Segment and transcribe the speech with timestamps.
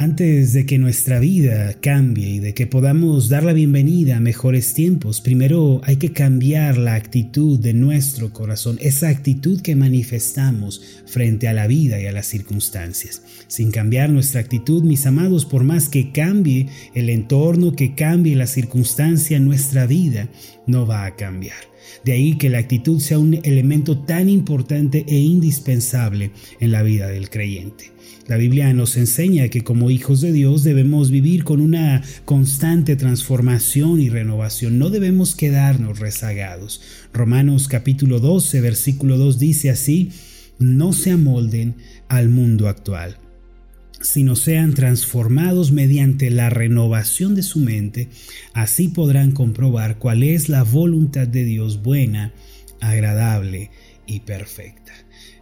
[0.00, 4.72] Antes de que nuestra vida cambie y de que podamos dar la bienvenida a mejores
[4.72, 11.48] tiempos, primero hay que cambiar la actitud de nuestro corazón, esa actitud que manifestamos frente
[11.48, 13.20] a la vida y a las circunstancias.
[13.46, 18.46] Sin cambiar nuestra actitud, mis amados, por más que cambie el entorno, que cambie la
[18.46, 20.30] circunstancia, nuestra vida
[20.66, 21.69] no va a cambiar.
[22.04, 26.30] De ahí que la actitud sea un elemento tan importante e indispensable
[26.60, 27.92] en la vida del creyente.
[28.26, 34.00] La Biblia nos enseña que como hijos de Dios debemos vivir con una constante transformación
[34.00, 34.78] y renovación.
[34.78, 36.80] No debemos quedarnos rezagados.
[37.12, 40.10] Romanos capítulo 12, versículo 2 dice así,
[40.58, 41.74] no se amolden
[42.08, 43.16] al mundo actual
[44.00, 48.08] sino sean transformados mediante la renovación de su mente,
[48.54, 52.32] así podrán comprobar cuál es la voluntad de Dios buena,
[52.80, 53.70] agradable
[54.06, 54.92] y perfecta.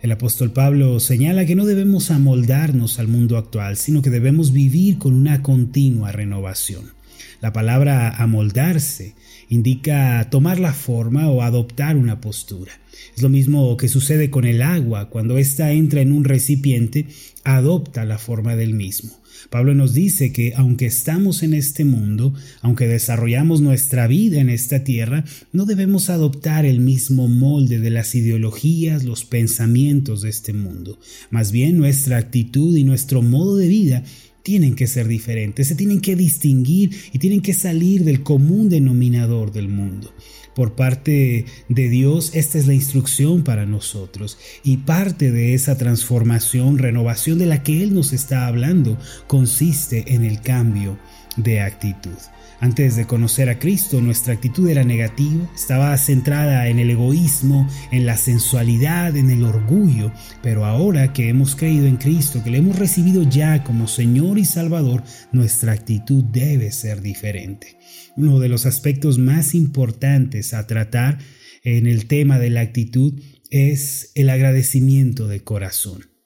[0.01, 4.99] El apóstol Pablo señala que no debemos amoldarnos al mundo actual, sino que debemos vivir
[4.99, 6.93] con una continua renovación.
[7.41, 9.15] La palabra amoldarse
[9.49, 12.73] indica tomar la forma o adoptar una postura.
[13.17, 17.07] Es lo mismo que sucede con el agua, cuando ésta entra en un recipiente,
[17.45, 19.19] adopta la forma del mismo.
[19.51, 24.85] Pablo nos dice que aunque estamos en este mundo, aunque desarrollamos nuestra vida en esta
[24.85, 30.99] tierra, no debemos adoptar el mismo molde de las ideologías, los pensamientos de este mundo.
[31.31, 34.05] Más bien nuestra actitud y nuestro modo de vida
[34.43, 39.53] tienen que ser diferentes, se tienen que distinguir y tienen que salir del común denominador
[39.53, 40.13] del mundo
[40.59, 44.39] por parte de Dios, esta es la instrucción para nosotros.
[44.65, 50.25] Y parte de esa transformación, renovación de la que Él nos está hablando, consiste en
[50.25, 50.99] el cambio
[51.39, 52.17] de actitud.
[52.61, 58.05] Antes de conocer a Cristo, nuestra actitud era negativa, estaba centrada en el egoísmo, en
[58.05, 62.77] la sensualidad, en el orgullo, pero ahora que hemos creído en Cristo, que le hemos
[62.77, 67.79] recibido ya como Señor y Salvador, nuestra actitud debe ser diferente.
[68.17, 71.19] Uno de los aspectos más importantes a tratar
[71.63, 76.18] en el tema de la actitud es el agradecimiento de corazón.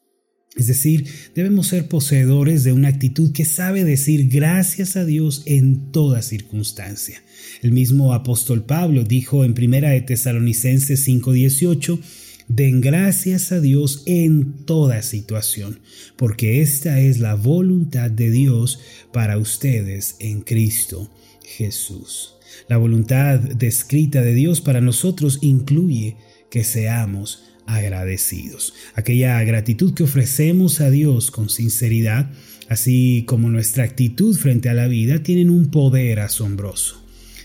[0.56, 5.90] Es decir, debemos ser poseedores de una actitud que sabe decir gracias a Dios en
[5.92, 7.22] toda circunstancia.
[7.62, 11.98] El mismo apóstol Pablo dijo en Primera de Tesalonicenses 5:18,
[12.48, 15.80] Den gracias a Dios en toda situación,
[16.16, 18.78] porque esta es la voluntad de Dios
[19.10, 21.10] para ustedes en Cristo
[21.44, 22.34] Jesús.
[22.68, 26.16] La voluntad descrita de Dios para nosotros incluye
[26.50, 28.74] que seamos agradecidos.
[28.94, 32.30] Aquella gratitud que ofrecemos a Dios con sinceridad,
[32.68, 37.02] así como nuestra actitud frente a la vida, tienen un poder asombroso.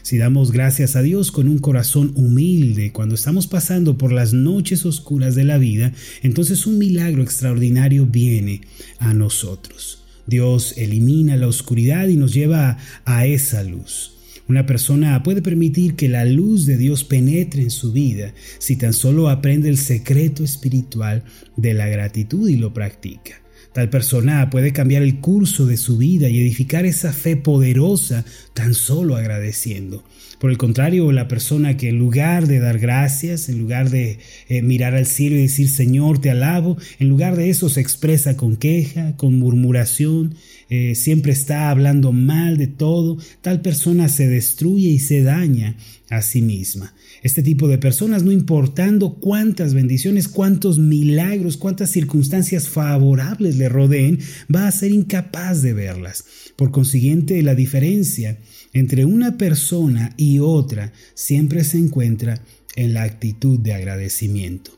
[0.08, 4.86] Si damos gracias a Dios con un corazón humilde cuando estamos pasando por las noches
[4.86, 5.92] oscuras de la vida,
[6.24, 8.62] entonces un milagro extraordinario viene
[9.00, 10.04] a nosotros.
[10.26, 14.17] Dios elimina la oscuridad y nos lleva a esa luz.
[14.50, 18.94] Una persona puede permitir que la luz de Dios penetre en su vida si tan
[18.94, 21.24] solo aprende el secreto espiritual
[21.58, 23.42] de la gratitud y lo practica.
[23.74, 28.74] Tal persona puede cambiar el curso de su vida y edificar esa fe poderosa tan
[28.74, 30.04] solo agradeciendo.
[30.40, 34.20] Por el contrario, la persona que en lugar de dar gracias, en lugar de
[34.50, 38.38] eh, mirar al cielo y decir Señor, te alabo, en lugar de eso se expresa
[38.38, 40.36] con queja, con murmuración,
[40.70, 45.76] eh, siempre está hablando mal de todo, tal persona se destruye y se daña
[46.10, 46.94] a sí misma.
[47.22, 54.20] Este tipo de personas, no importando cuántas bendiciones, cuántos milagros, cuántas circunstancias favorables le rodeen,
[54.54, 56.26] va a ser incapaz de verlas.
[56.56, 58.40] Por consiguiente, la diferencia
[58.74, 62.42] entre una persona y otra siempre se encuentra
[62.76, 64.77] en la actitud de agradecimiento.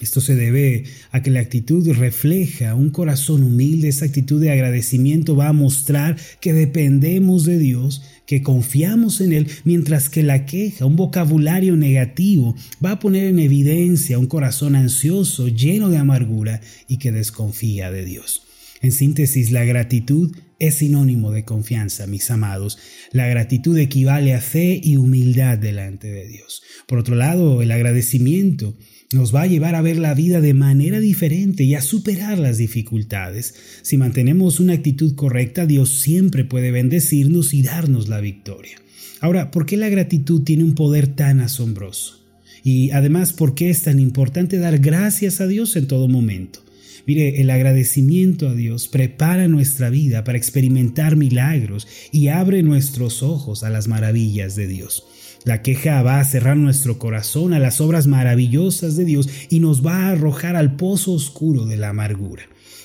[0.00, 5.34] Esto se debe a que la actitud refleja un corazón humilde, esa actitud de agradecimiento
[5.36, 10.84] va a mostrar que dependemos de Dios, que confiamos en Él, mientras que la queja,
[10.84, 16.98] un vocabulario negativo, va a poner en evidencia un corazón ansioso, lleno de amargura y
[16.98, 18.42] que desconfía de Dios.
[18.82, 22.78] En síntesis, la gratitud es sinónimo de confianza, mis amados.
[23.12, 26.62] La gratitud equivale a fe y humildad delante de Dios.
[26.86, 28.76] Por otro lado, el agradecimiento
[29.12, 32.58] nos va a llevar a ver la vida de manera diferente y a superar las
[32.58, 33.54] dificultades.
[33.82, 38.78] Si mantenemos una actitud correcta, Dios siempre puede bendecirnos y darnos la victoria.
[39.20, 42.24] Ahora, ¿por qué la gratitud tiene un poder tan asombroso?
[42.64, 46.64] Y además, ¿por qué es tan importante dar gracias a Dios en todo momento?
[47.06, 53.62] Mire, el agradecimiento a Dios prepara nuestra vida para experimentar milagros y abre nuestros ojos
[53.62, 55.04] a las maravillas de Dios.
[55.46, 59.86] La queja va a cerrar nuestro corazón a las obras maravillosas de Dios y nos
[59.86, 62.42] va a arrojar al pozo oscuro de la amargura.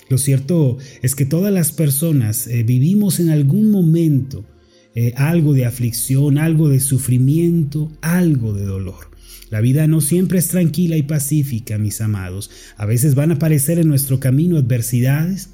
[0.10, 4.46] Lo cierto es que todas las personas eh, vivimos en algún momento
[4.94, 9.10] eh, algo de aflicción, algo de sufrimiento, algo de dolor.
[9.50, 12.52] La vida no siempre es tranquila y pacífica, mis amados.
[12.78, 15.50] A veces van a aparecer en nuestro camino adversidades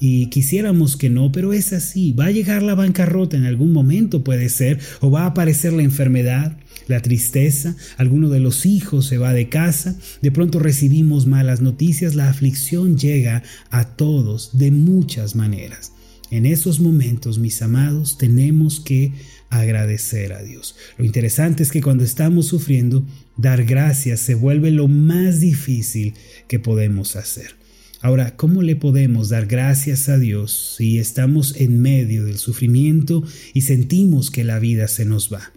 [0.00, 2.12] y quisiéramos que no, pero es así.
[2.12, 5.82] Va a llegar la bancarrota en algún momento, puede ser, o va a aparecer la
[5.82, 6.56] enfermedad,
[6.88, 12.14] la tristeza, alguno de los hijos se va de casa, de pronto recibimos malas noticias,
[12.14, 15.92] la aflicción llega a todos de muchas maneras.
[16.30, 19.12] En esos momentos, mis amados, tenemos que
[19.50, 20.76] agradecer a Dios.
[20.96, 23.04] Lo interesante es que cuando estamos sufriendo,
[23.36, 26.14] dar gracias se vuelve lo más difícil
[26.48, 27.60] que podemos hacer.
[28.02, 33.60] Ahora, ¿cómo le podemos dar gracias a Dios si estamos en medio del sufrimiento y
[33.62, 35.52] sentimos que la vida se nos va?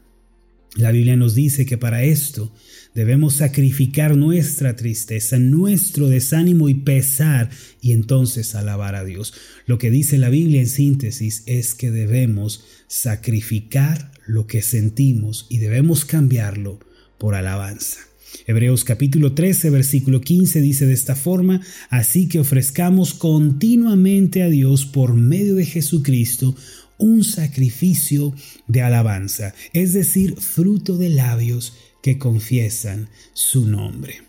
[0.76, 2.52] La Biblia nos dice que para esto
[2.94, 7.50] debemos sacrificar nuestra tristeza, nuestro desánimo y pesar
[7.80, 9.34] y entonces alabar a Dios.
[9.66, 15.60] Lo que dice la Biblia en síntesis es que debemos sacrificar lo que sentimos y
[15.60, 16.80] debemos cambiarlo
[17.18, 18.00] por alabanza.
[18.46, 24.86] Hebreos capítulo 13, versículo 15 dice de esta forma, así que ofrezcamos continuamente a Dios
[24.86, 26.56] por medio de Jesucristo
[26.98, 28.34] un sacrificio
[28.68, 34.22] de alabanza, es decir, fruto de labios que confiesan su nombre.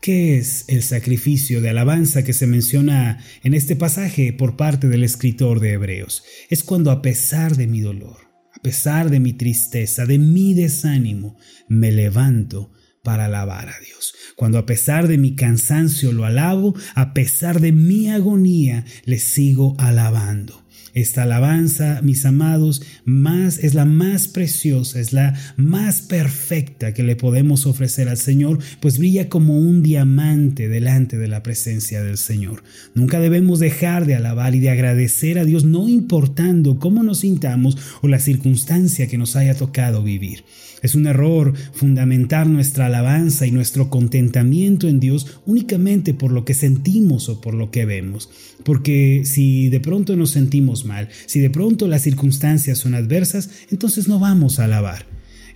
[0.00, 5.04] ¿Qué es el sacrificio de alabanza que se menciona en este pasaje por parte del
[5.04, 6.24] escritor de Hebreos?
[6.50, 8.16] Es cuando a pesar de mi dolor,
[8.52, 11.36] a pesar de mi tristeza, de mi desánimo,
[11.68, 12.72] me levanto
[13.02, 14.14] para alabar a Dios.
[14.36, 19.74] Cuando a pesar de mi cansancio lo alabo, a pesar de mi agonía, le sigo
[19.78, 20.61] alabando.
[20.94, 27.16] Esta alabanza, mis amados, más es la más preciosa, es la más perfecta que le
[27.16, 32.62] podemos ofrecer al Señor, pues brilla como un diamante delante de la presencia del Señor.
[32.94, 37.78] Nunca debemos dejar de alabar y de agradecer a Dios, no importando cómo nos sintamos
[38.02, 40.44] o la circunstancia que nos haya tocado vivir.
[40.82, 46.54] Es un error fundamentar nuestra alabanza y nuestro contentamiento en Dios únicamente por lo que
[46.54, 48.28] sentimos o por lo que vemos.
[48.64, 54.08] Porque si de pronto nos sentimos mal, si de pronto las circunstancias son adversas, entonces
[54.08, 55.06] no vamos a alabar.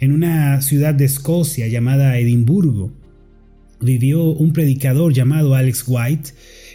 [0.00, 2.92] En una ciudad de Escocia llamada Edimburgo,
[3.80, 6.30] vivió un predicador llamado Alex White.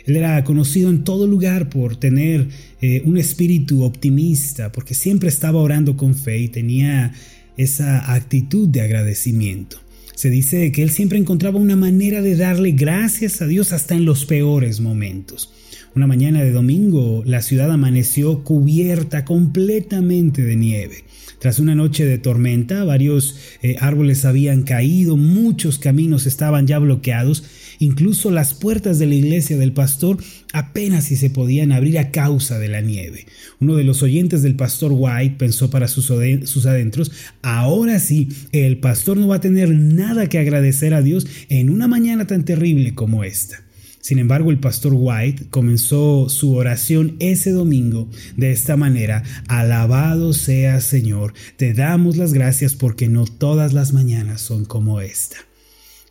[0.05, 2.47] Él era conocido en todo lugar por tener
[2.81, 7.13] eh, un espíritu optimista, porque siempre estaba orando con fe y tenía
[7.57, 9.80] esa actitud de agradecimiento.
[10.15, 14.05] Se dice que él siempre encontraba una manera de darle gracias a Dios hasta en
[14.05, 15.51] los peores momentos.
[15.93, 21.03] Una mañana de domingo la ciudad amaneció cubierta completamente de nieve.
[21.41, 27.43] Tras una noche de tormenta, varios eh, árboles habían caído, muchos caminos estaban ya bloqueados,
[27.79, 30.17] incluso las puertas de la iglesia del pastor
[30.53, 33.25] apenas si se podían abrir a causa de la nieve.
[33.59, 36.13] Uno de los oyentes del pastor White pensó para sus,
[36.45, 37.11] sus adentros,
[37.41, 39.71] ahora sí, el pastor no va a tener
[40.01, 43.63] nada que agradecer a Dios en una mañana tan terrible como esta.
[44.01, 50.81] Sin embargo, el pastor White comenzó su oración ese domingo de esta manera, alabado sea
[50.81, 55.37] Señor, te damos las gracias porque no todas las mañanas son como esta.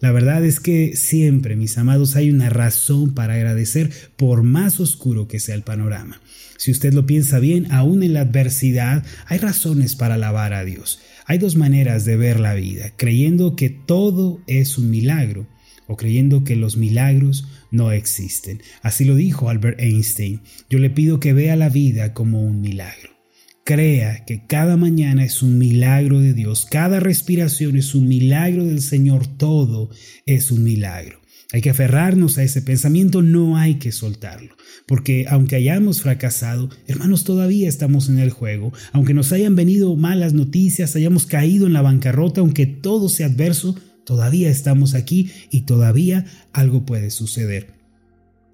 [0.01, 5.29] La verdad es que siempre, mis amados, hay una razón para agradecer por más oscuro
[5.29, 6.21] que sea el panorama.
[6.57, 11.01] Si usted lo piensa bien, aún en la adversidad hay razones para alabar a Dios.
[11.27, 15.47] Hay dos maneras de ver la vida, creyendo que todo es un milagro
[15.87, 18.63] o creyendo que los milagros no existen.
[18.83, 20.41] Así lo dijo Albert Einstein.
[20.71, 23.20] Yo le pido que vea la vida como un milagro.
[23.65, 28.83] Crea que cada mañana es un milagro de Dios, cada respiración es un milagro del
[28.83, 29.91] Señor, todo
[30.27, 31.21] es un milagro.
[31.53, 37.25] Hay que aferrarnos a ese pensamiento, no hay que soltarlo, porque aunque hayamos fracasado, hermanos,
[37.25, 41.83] todavía estamos en el juego, aunque nos hayan venido malas noticias, hayamos caído en la
[41.83, 43.77] bancarrota, aunque todo sea adverso,
[44.11, 47.80] Todavía estamos aquí y todavía algo puede suceder.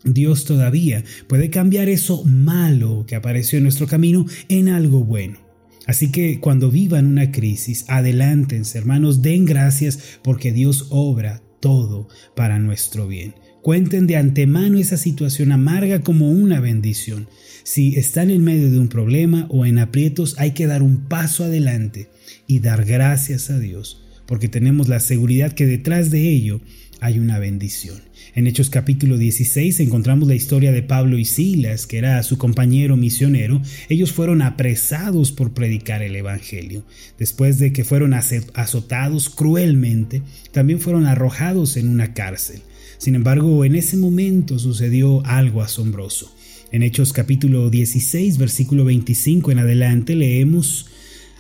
[0.07, 5.39] Dios todavía puede cambiar eso malo que apareció en nuestro camino en algo bueno.
[5.87, 12.59] Así que cuando vivan una crisis, adelántense, hermanos, den gracias porque Dios obra todo para
[12.59, 13.35] nuestro bien.
[13.63, 17.29] Cuenten de antemano esa situación amarga como una bendición.
[17.65, 21.45] Si están en medio de un problema o en aprietos, hay que dar un paso
[21.45, 22.11] adelante
[22.47, 26.61] y dar gracias a Dios porque tenemos la seguridad que detrás de ello
[27.01, 28.01] hay una bendición.
[28.35, 32.97] En Hechos capítulo 16 encontramos la historia de Pablo y Silas, que era su compañero
[32.97, 33.61] misionero.
[33.89, 36.85] Ellos fueron apresados por predicar el Evangelio.
[37.19, 40.23] Después de que fueron azotados cruelmente,
[40.53, 42.61] también fueron arrojados en una cárcel.
[42.99, 46.35] Sin embargo, en ese momento sucedió algo asombroso.
[46.73, 50.87] En Hechos capítulo 16, versículo 25 en adelante leemos,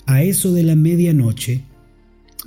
[0.07, 1.63] a eso de la medianoche,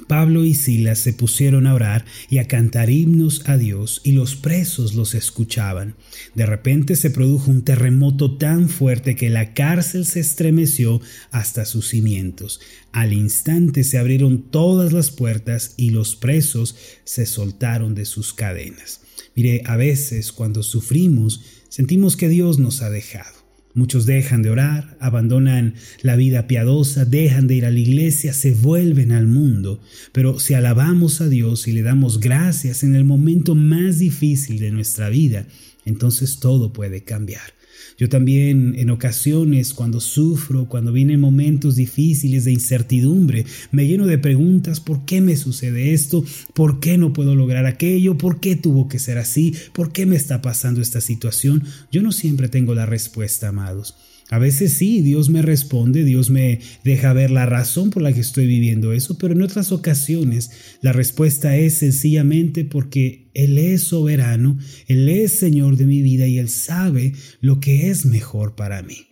[0.08, 4.36] Pablo y Silas se pusieron a orar y a cantar himnos a Dios y los
[4.36, 5.96] presos los escuchaban.
[6.36, 11.02] De repente se produjo un terremoto tan fuerte que la cárcel se estremeció
[11.32, 12.60] hasta sus cimientos.
[12.92, 19.02] Al instante se abrieron todas las puertas y los presos se soltaron de sus cadenas.
[19.36, 23.39] Mire, a veces cuando sufrimos sentimos que Dios nos ha dejado.
[23.76, 28.52] Muchos dejan de orar, abandonan la vida piadosa, dejan de ir a la iglesia, se
[28.52, 29.80] vuelven al mundo.
[30.12, 34.72] Pero si alabamos a Dios y le damos gracias en el momento más difícil de
[34.72, 35.46] nuestra vida,
[35.86, 37.59] entonces todo puede cambiar.
[37.98, 44.18] Yo también en ocasiones cuando sufro, cuando vienen momentos difíciles de incertidumbre, me lleno de
[44.18, 46.24] preguntas, ¿por qué me sucede esto?
[46.54, 48.18] ¿Por qué no puedo lograr aquello?
[48.18, 49.54] ¿Por qué tuvo que ser así?
[49.74, 51.64] ¿Por qué me está pasando esta situación?
[51.92, 53.96] Yo no siempre tengo la respuesta, amados.
[54.32, 58.20] A veces sí, Dios me responde, Dios me deja ver la razón por la que
[58.20, 64.60] estoy viviendo eso, pero en otras ocasiones la respuesta es sencillamente porque Él es soberano,
[64.88, 69.08] Él es Señor de mi vida y Él sabe lo que es mejor para mí.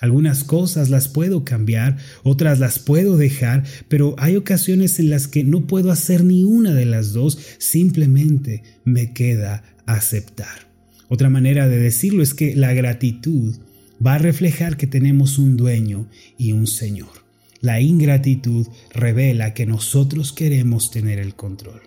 [0.00, 5.44] Algunas cosas las puedo cambiar, otras las puedo dejar, pero hay ocasiones en las que
[5.44, 10.68] no puedo hacer ni una de las dos, simplemente me queda aceptar.
[11.08, 13.56] Otra manera de decirlo es que la gratitud
[14.04, 17.28] va a reflejar que tenemos un dueño y un Señor.
[17.60, 21.82] La ingratitud revela que nosotros queremos tener el control.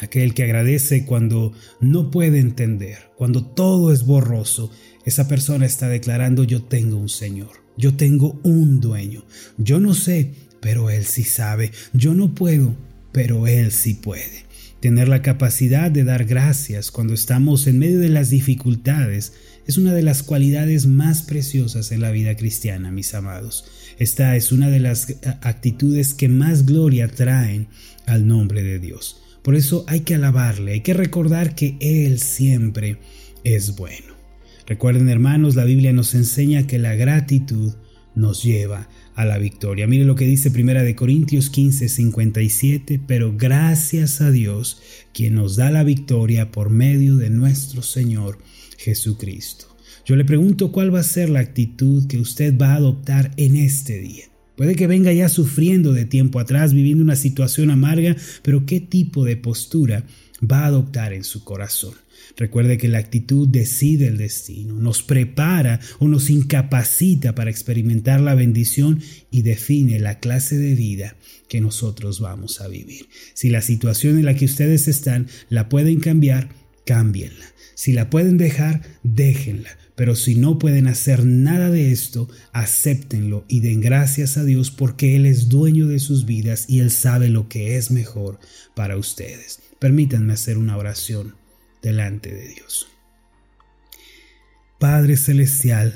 [0.00, 4.72] Aquel que agradece cuando no puede entender, cuando todo es borroso,
[5.04, 9.24] esa persona está declarando yo tengo un Señor, yo tengo un dueño.
[9.58, 11.70] Yo no sé, pero Él sí sabe.
[11.92, 12.74] Yo no puedo,
[13.12, 14.46] pero Él sí puede.
[14.80, 19.32] Tener la capacidad de dar gracias cuando estamos en medio de las dificultades
[19.66, 23.64] es una de las cualidades más preciosas en la vida cristiana, mis amados.
[23.98, 27.68] Esta es una de las actitudes que más gloria traen
[28.06, 29.22] al nombre de Dios.
[29.42, 32.98] Por eso hay que alabarle, hay que recordar que Él siempre
[33.44, 34.14] es bueno.
[34.66, 37.74] Recuerden hermanos, la Biblia nos enseña que la gratitud
[38.14, 39.86] nos lleva a la victoria.
[39.86, 44.80] Mire lo que dice Primera de Corintios 15, 57, pero gracias a Dios,
[45.12, 48.38] quien nos da la victoria por medio de nuestro Señor
[48.78, 49.66] Jesucristo.
[50.04, 53.56] Yo le pregunto cuál va a ser la actitud que usted va a adoptar en
[53.56, 54.24] este día.
[54.56, 59.24] Puede que venga ya sufriendo de tiempo atrás, viviendo una situación amarga, pero ¿qué tipo
[59.24, 60.04] de postura
[60.40, 61.94] va a adoptar en su corazón?
[62.36, 68.34] Recuerde que la actitud decide el destino, nos prepara o nos incapacita para experimentar la
[68.34, 69.00] bendición
[69.30, 71.16] y define la clase de vida
[71.48, 73.06] que nosotros vamos a vivir.
[73.34, 76.50] Si la situación en la que ustedes están la pueden cambiar,
[76.84, 77.51] cámbienla.
[77.74, 79.70] Si la pueden dejar, déjenla.
[79.94, 85.16] Pero si no pueden hacer nada de esto, acéptenlo y den gracias a Dios porque
[85.16, 88.38] Él es dueño de sus vidas y Él sabe lo que es mejor
[88.74, 89.60] para ustedes.
[89.78, 91.34] Permítanme hacer una oración
[91.82, 92.88] delante de Dios.
[94.78, 95.94] Padre Celestial,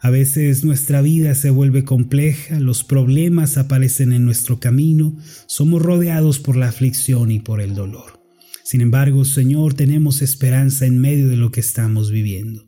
[0.00, 6.38] a veces nuestra vida se vuelve compleja, los problemas aparecen en nuestro camino, somos rodeados
[6.38, 8.23] por la aflicción y por el dolor.
[8.64, 12.66] Sin embargo, Señor, tenemos esperanza en medio de lo que estamos viviendo.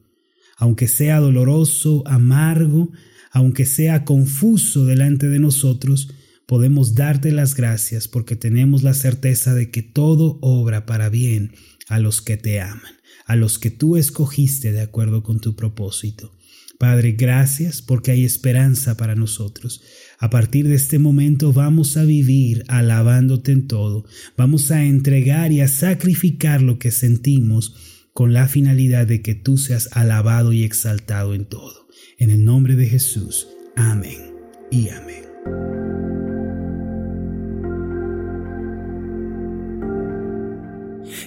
[0.59, 2.93] Aunque sea doloroso, amargo,
[3.33, 6.11] aunque sea confuso delante de nosotros,
[6.47, 11.53] podemos darte las gracias porque tenemos la certeza de que todo obra para bien
[11.89, 12.93] a los que te aman,
[13.25, 16.37] a los que tú escogiste de acuerdo con tu propósito.
[16.79, 19.83] Padre, gracias porque hay esperanza para nosotros.
[20.19, 24.05] A partir de este momento vamos a vivir alabándote en todo.
[24.37, 27.75] Vamos a entregar y a sacrificar lo que sentimos
[28.13, 31.87] con la finalidad de que tú seas alabado y exaltado en todo.
[32.19, 33.49] En el nombre de Jesús.
[33.77, 34.35] Amén
[34.71, 36.36] y amén.